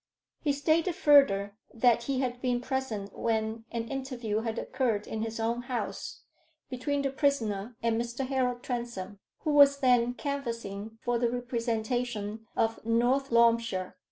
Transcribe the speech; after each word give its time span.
He 0.39 0.51
stated 0.51 0.95
further 0.95 1.55
that 1.71 2.05
he 2.05 2.21
had 2.21 2.41
been 2.41 2.59
present 2.59 3.15
when 3.15 3.65
an 3.71 3.87
interview 3.87 4.39
had 4.39 4.57
occurred 4.57 5.05
in 5.05 5.21
his 5.21 5.39
own 5.39 5.61
house 5.61 6.23
between 6.71 7.03
the 7.03 7.11
prisoner 7.11 7.75
and 7.83 8.01
Mr. 8.01 8.25
Harold 8.25 8.63
Transome, 8.63 9.19
who 9.41 9.51
was 9.51 9.77
then 9.77 10.15
canvassing 10.15 10.97
for 11.03 11.19
the 11.19 11.29
representation 11.29 12.47
of 12.57 12.83
North 12.83 13.29
Loamshire. 13.31 13.95